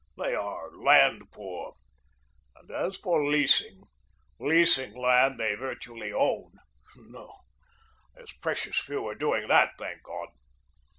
[0.17, 1.73] They are land poor.
[2.55, 3.83] And as for leasing
[4.39, 6.53] leasing land they virtually own
[6.95, 7.31] no,
[8.15, 10.29] there's precious few are doing that, thank God!